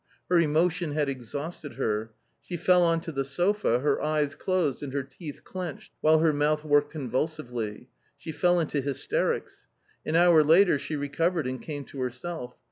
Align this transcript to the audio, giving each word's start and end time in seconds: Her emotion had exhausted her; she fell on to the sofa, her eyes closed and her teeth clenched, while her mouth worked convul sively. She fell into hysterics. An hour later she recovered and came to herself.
Her 0.31 0.39
emotion 0.39 0.93
had 0.93 1.09
exhausted 1.09 1.73
her; 1.75 2.11
she 2.41 2.57
fell 2.57 2.81
on 2.81 3.01
to 3.01 3.11
the 3.11 3.23
sofa, 3.23 3.81
her 3.81 4.01
eyes 4.01 4.33
closed 4.33 4.81
and 4.81 4.91
her 4.93 5.03
teeth 5.03 5.43
clenched, 5.43 5.91
while 6.01 6.17
her 6.17 6.33
mouth 6.33 6.63
worked 6.63 6.91
convul 6.91 7.29
sively. 7.29 7.87
She 8.17 8.31
fell 8.31 8.59
into 8.59 8.81
hysterics. 8.81 9.67
An 10.03 10.15
hour 10.15 10.43
later 10.43 10.79
she 10.79 10.95
recovered 10.95 11.45
and 11.45 11.61
came 11.61 11.83
to 11.85 11.99
herself. 12.01 12.55